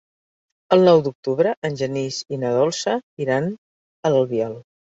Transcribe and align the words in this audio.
El 0.77 0.81
nou 0.87 1.01
d'octubre 1.07 1.51
en 1.69 1.77
Genís 1.83 2.19
i 2.37 2.41
na 2.47 2.55
Dolça 2.57 2.99
iran 3.27 3.53
a 4.13 4.17
l'Albiol. 4.17 4.61